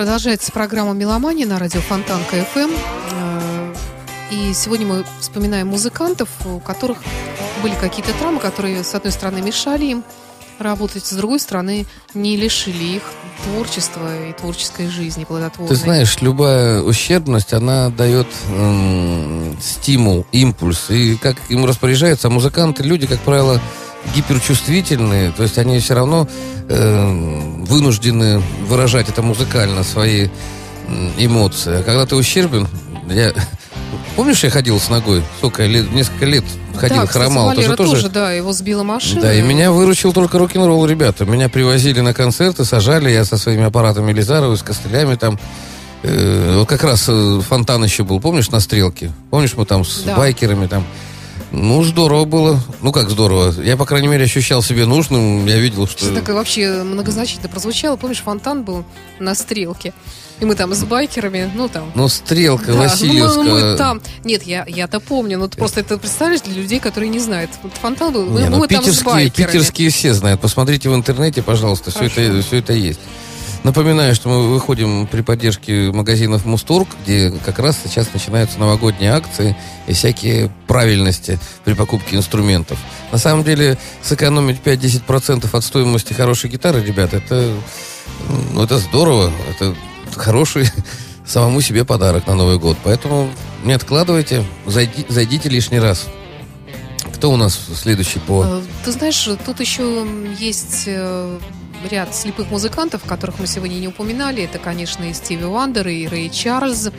[0.09, 2.70] Продолжается программа «Меломания» на радио Фонтанка FM.
[3.12, 3.74] Э,
[4.30, 6.96] И сегодня мы вспоминаем музыкантов, у которых
[7.62, 10.04] были какие-то травмы, которые, с одной стороны, мешали им
[10.59, 11.84] работать, с другой стороны,
[12.14, 13.02] не лишили их
[13.44, 15.76] творчества и творческой жизни плодотворной.
[15.76, 20.88] Ты знаешь, любая ущербность, она дает м, стимул, импульс.
[20.88, 23.61] И как им распоряжаются, музыканты, люди, как правило,
[24.14, 26.28] гиперчувствительные, то есть они все равно
[26.68, 30.28] э, вынуждены выражать это музыкально, свои
[31.18, 31.80] эмоции.
[31.80, 32.66] А когда ты ущербен,
[33.09, 33.32] я...
[34.16, 35.22] Помнишь, я ходил с ногой?
[35.38, 36.44] Сколько лет, несколько лет
[36.76, 37.50] ходил, да, кстати, хромал.
[37.50, 39.22] Это Валера же тоже, тоже да, его сбила машина.
[39.22, 41.24] да, и меня выручил только рок-н-ролл, ребята.
[41.24, 45.38] Меня привозили на концерты, сажали, я со своими аппаратами Елизарова, с костылями там.
[46.02, 49.12] Э, вот как раз э, фонтан еще был, помнишь, на Стрелке?
[49.30, 50.16] Помнишь, мы там с Да.
[50.16, 50.84] байкерами там...
[51.51, 52.61] Ну, здорово было.
[52.82, 53.55] Ну, как здорово.
[53.62, 55.46] Я, по крайней мере, ощущал себя нужным.
[55.46, 56.05] Я видел, что...
[56.05, 57.96] Что такое вообще многозначительно прозвучало.
[57.96, 58.84] Помнишь, фонтан был
[59.18, 59.94] на стрелке.
[60.40, 61.90] И мы там с байкерами, ну там.
[61.96, 63.44] Ну, Стрелка, Да, ну, мы- Васильевская.
[63.72, 64.01] мы там.
[64.22, 65.36] Нет, я, я-то помню.
[65.38, 67.51] Ну, ты просто это представляешь для людей, которые не знают.
[67.62, 68.26] Вот фонтан был.
[68.26, 69.30] Мы, Не, ну, мы там с байкерами.
[69.53, 70.40] питерские все знают.
[70.40, 73.01] Посмотрите в интернете, пожалуйста, все это, все это есть.
[73.69, 79.55] Напоминаю, что мы выходим при поддержке магазинов Мустург, где как раз сейчас начинаются новогодние акции
[79.87, 82.79] и всякие правильности при покупке инструментов.
[83.12, 87.53] На самом деле, сэкономить 5-10% от стоимости хорошей гитары, ребята, это,
[88.55, 89.31] ну, это здорово.
[89.51, 89.75] Это
[90.16, 90.71] хороший
[91.27, 92.79] самому себе подарок на Новый год.
[92.83, 93.29] Поэтому
[93.64, 96.07] не откладывайте, зайди- зайдите лишний раз.
[97.12, 98.45] Кто у нас следующий по...
[98.47, 100.07] Э, Ты знаешь, тут еще
[100.39, 101.39] есть э,
[101.91, 104.43] ряд слепых музыкантов, которых мы сегодня не упоминали.
[104.43, 106.91] Это, конечно, и Стиви Вандер, и Рэй Чарльз.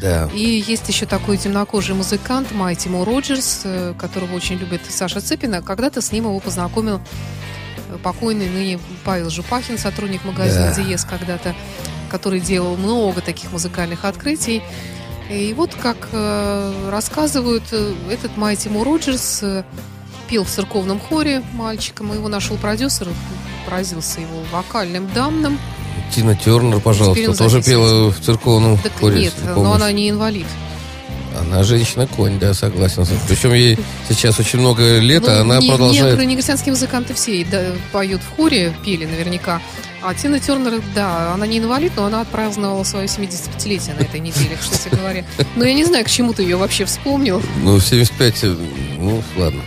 [0.00, 0.28] Да.
[0.34, 5.62] И есть еще такой темнокожий музыкант Майти Мо Роджерс, э, которого очень любит Саша Цепина.
[5.62, 7.00] Когда-то с ним его познакомил
[7.88, 10.82] э, покойный ныне Павел Жупахин, сотрудник магазина Да.
[10.82, 11.54] «Диез» когда-то,
[12.10, 14.62] который делал много таких музыкальных открытий.
[15.30, 17.64] И вот, как э, рассказывают,
[18.10, 19.42] этот Майти Мо Роджерс
[20.28, 23.08] пел в церковном хоре мальчиком, и его нашел продюсер,
[23.64, 25.58] поразился его вокальным данным.
[26.14, 29.22] Тина Тернер, пожалуйста, тоже пела в церковном Так хоре.
[29.22, 30.46] нет, но она не инвалид.
[31.38, 33.06] Она женщина-конь, да, согласен.
[33.28, 36.18] Причем ей сейчас очень много лет, Ну, а она не, продолжает...
[36.18, 39.60] Не, негритянские музыканты все да, поют в хоре, пели наверняка.
[40.02, 44.56] А Тина Тернер, да, она не инвалид, но она отпраздновала свое 75-летие на этой неделе,
[44.58, 45.24] кстати говоря.
[45.56, 47.42] Но я не знаю, к чему ты ее вообще вспомнил.
[47.62, 48.56] Ну, в 75, э,
[48.98, 49.60] ну, ладно.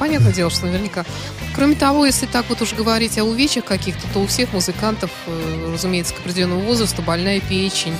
[0.00, 1.04] Ну, понятное дело, что наверняка.
[1.54, 5.72] Кроме того, если так вот уж говорить о увечьях каких-то, то у всех музыкантов, э,
[5.72, 7.94] разумеется, к определенному возрасту больная печень.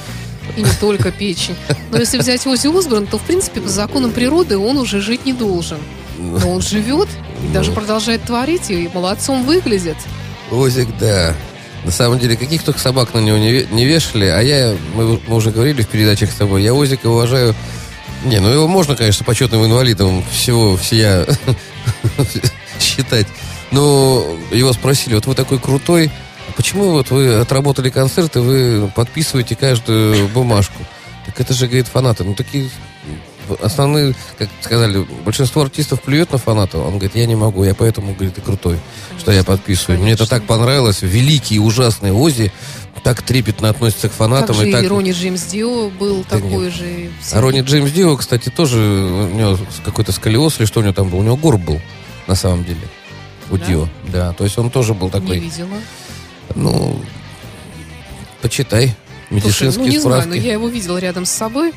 [0.57, 1.57] И не только печень.
[1.91, 5.33] Но если взять Ози Осборн, то, в принципе, по законам природы он уже жить не
[5.33, 5.79] должен.
[6.19, 7.09] Но он живет
[7.45, 9.97] и даже продолжает творить, и молодцом выглядит.
[10.51, 11.35] Озик, да.
[11.85, 15.37] На самом деле, каких только собак на него не, не вешали, а я, мы, мы
[15.37, 17.55] уже говорили в передачах с тобой, я Озика уважаю...
[18.25, 21.27] Не, ну его можно, конечно, почетным инвалидом всего всея
[22.81, 23.27] считать.
[23.71, 26.11] Но его спросили, вот вы такой крутой,
[26.49, 30.85] а почему вот вы отработали концерт, и вы подписываете каждую бумажку?
[31.27, 32.25] Так это же, говорит, фанаты.
[32.25, 32.69] Ну, такие
[33.63, 36.85] основные, как сказали, большинство артистов плюет на фанатов.
[36.85, 38.79] Он говорит, я не могу, я поэтому, говорит, и крутой,
[39.19, 39.99] что я подписываю.
[40.01, 40.39] Мне это Конечно.
[40.39, 41.03] так понравилось.
[41.03, 42.53] Великий и ужасный Ози
[43.03, 44.49] так трепетно относится к фанатам.
[44.49, 44.85] Также и так...
[44.85, 46.75] и Ронни Джеймс Дио был Да такой нет.
[46.75, 47.11] же.
[47.33, 51.09] А Ронни Джеймс Дио, кстати, тоже у него какой-то сколиоз или что у него там
[51.09, 51.19] был.
[51.21, 51.81] У него горб был,
[52.27, 52.81] на самом деле,
[53.51, 53.65] у Да?
[53.67, 53.89] Дио.
[54.13, 55.79] Да, то есть он тоже был Не такой, видела.
[56.55, 57.01] ну,
[58.43, 58.95] почитай,
[59.31, 60.25] Слушай, медицинские ну не справки.
[60.25, 61.73] знаю, но я его видела рядом с собой.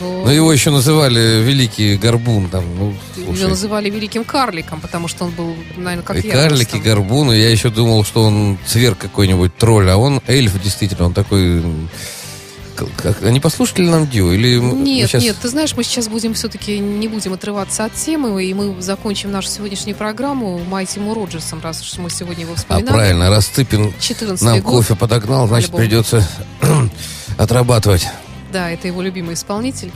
[0.00, 2.48] Ну, но- его еще называли Великий Горбун.
[2.48, 6.34] Там, ну, Его называли великим карликом, потому что он был, наверное, как и я.
[6.34, 6.82] карлики, ростом.
[6.82, 7.32] горбуны.
[7.34, 11.62] Я еще думал, что он цверк какой-нибудь, тролль, а он эльф, действительно, он такой...
[12.96, 14.32] как- Они послушали нам Дио?
[14.32, 18.44] Или Нет, щас- нет, ты знаешь, мы сейчас будем все-таки не будем отрываться от темы,
[18.44, 22.56] и мы закончим нашу сегодняшнюю программу Майти Му Роджерсом, раз уж мы сегодня его А
[22.56, 22.92] вспоминали.
[22.94, 23.28] правильно,
[24.00, 24.72] 14 нам год.
[24.72, 25.80] кофе подогнал, значит, Альбом.
[25.80, 26.28] придется
[27.36, 28.06] отрабатывать.
[28.52, 29.90] Да, это его любимый исполнитель.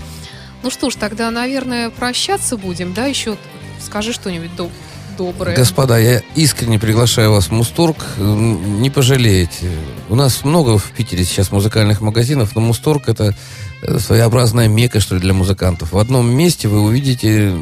[0.62, 3.06] Ну что ж, тогда, наверное, прощаться будем, да?
[3.06, 3.36] Еще
[3.80, 4.70] скажи что-нибудь доб-
[5.18, 5.56] доброе.
[5.56, 7.96] Господа, я искренне приглашаю вас в Мусторг.
[8.18, 9.70] Не пожалеете.
[10.08, 13.34] У нас много в Питере сейчас музыкальных магазинов, но Мусторг это
[13.82, 15.92] э, своеобразная мека, что ли, для музыкантов.
[15.92, 17.54] В одном месте вы увидите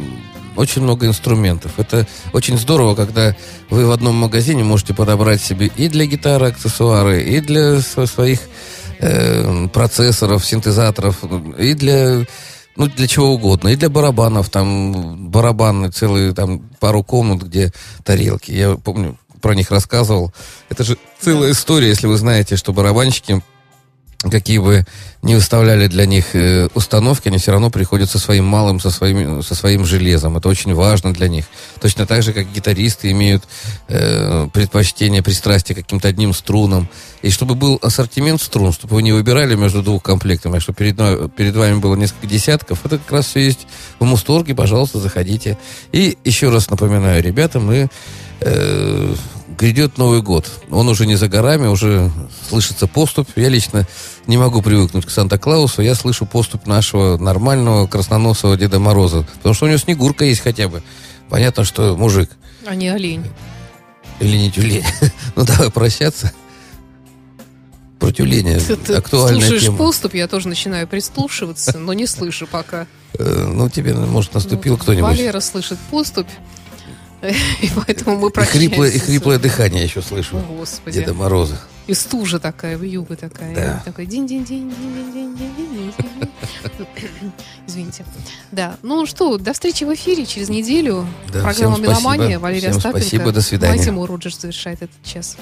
[0.57, 1.73] очень много инструментов.
[1.79, 3.35] Это очень здорово, когда
[3.71, 8.41] вы в одном магазине можете подобрать себе и для гитары аксессуары, и для сво- своих
[9.01, 11.25] э, процессоров, синтезаторов,
[11.59, 12.25] и для
[12.77, 13.69] ну, для чего угодно.
[13.69, 17.73] И для барабанов, там барабаны целые, там пару комнат, где
[18.05, 18.53] тарелки.
[18.53, 20.33] Я помню, про них рассказывал.
[20.69, 23.43] Это же целая история, если вы знаете, что барабанщики
[24.29, 24.85] какие бы
[25.23, 29.43] не выставляли для них э, установки, они все равно приходят со своим малым, со своим,
[29.43, 30.37] со своим железом.
[30.37, 31.47] Это очень важно для них.
[31.81, 33.45] Точно так же, как гитаристы имеют
[33.89, 36.89] э, предпочтение, пристрастие к каким-то одним струнам.
[37.23, 40.97] И чтобы был ассортимент струн, чтобы вы не выбирали между двух комплектами, а чтобы перед,
[41.35, 43.67] перед вами было несколько десятков, это как раз все есть
[43.99, 45.57] в Мусторге, пожалуйста, заходите.
[45.93, 47.89] И еще раз напоминаю, ребята, мы
[48.41, 49.15] э,
[49.61, 50.51] грядет Новый год.
[50.71, 52.11] Он уже не за горами, уже
[52.49, 53.29] слышится поступ.
[53.37, 53.87] Я лично
[54.27, 55.83] не могу привыкнуть к Санта-Клаусу.
[55.83, 59.27] Я слышу поступ нашего нормального красноносого Деда Мороза.
[59.35, 60.83] Потому что у него Снегурка есть хотя бы.
[61.29, 62.31] Понятно, что мужик.
[62.67, 63.25] А не олень.
[64.19, 64.85] Или не тюлень.
[65.37, 66.33] Ну, давай прощаться.
[67.99, 68.59] Про тюленя.
[68.59, 69.77] Ты, Актуальная слушаешь тема.
[69.77, 72.87] поступ, я тоже начинаю прислушиваться, но не слышу пока.
[73.19, 75.05] Э, Ну, тебе, может, наступил Ну, кто-нибудь.
[75.11, 76.27] Валера слышит поступ,
[77.61, 78.65] И поэтому мы прощаемся.
[78.65, 80.39] И хриплое, и хриплое дыхание еще слышу.
[80.39, 81.01] О, Господи.
[81.01, 81.61] Деда Мороза.
[81.87, 83.55] И стужа такая, в юга такая.
[83.55, 83.83] Да.
[83.85, 85.93] Такой день-день-день-день-день-день-день.
[87.67, 88.05] Извините.
[88.53, 88.77] Да.
[88.83, 91.07] Ну что, до встречи в эфире через неделю.
[91.33, 92.39] Да, Программа «Меломания».
[92.39, 93.01] Валерия Остапенко.
[93.01, 93.77] Спасибо, до свидания.
[93.77, 95.37] Май Тимур Роджерс завершает этот час.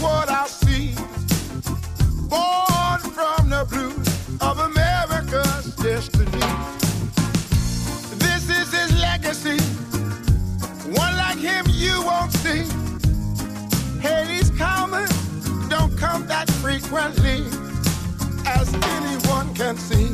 [0.00, 0.94] What I see.
[2.28, 4.08] Born from the blues
[4.40, 6.46] of America's destiny.
[8.18, 9.58] This is his legacy.
[10.90, 12.64] One like him you won't see.
[15.68, 17.44] Don't come that frequently,
[18.46, 20.06] as anyone can see.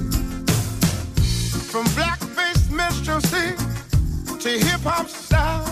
[1.70, 3.54] From blackface minstrelsy
[4.40, 5.64] to hip hop style,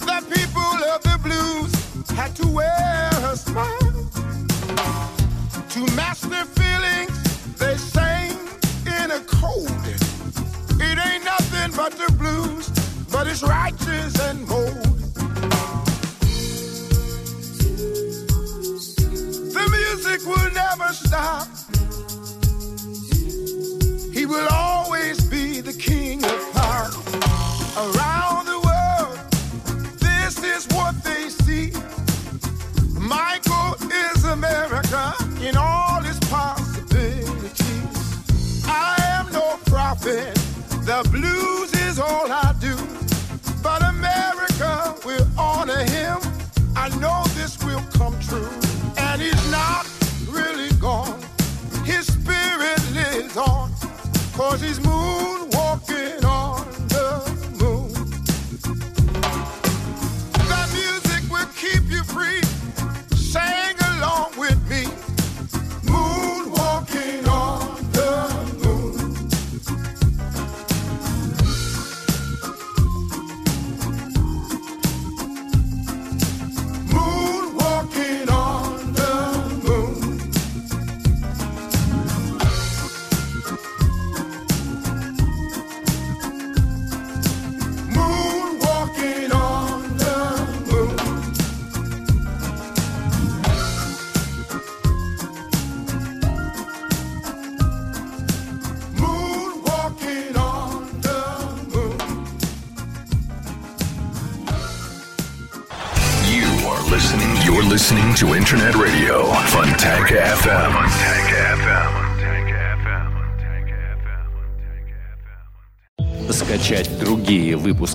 [0.00, 1.79] the people of the blues
[2.20, 3.92] had to wear a smile.
[5.70, 7.16] To mask their feelings,
[7.56, 8.36] they sang
[8.98, 9.86] in a code.
[10.86, 12.68] It ain't nothing but the blues,
[13.10, 14.98] but it's righteous and bold.
[19.56, 21.59] The music will never stop.